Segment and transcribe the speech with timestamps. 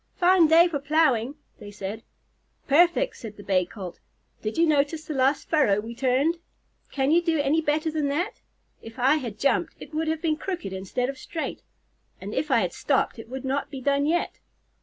[0.15, 2.01] "Fine day for plowing," they said.
[2.67, 3.99] "Perfect," answered the Bay Colt.
[4.41, 6.37] "Did you notice the last furrow we turned?
[6.91, 8.41] Can you do any better than that?
[8.81, 11.61] If I had jumped, it would have been crooked instead of straight;
[12.19, 14.39] and if I had stopped, it would not be done yet."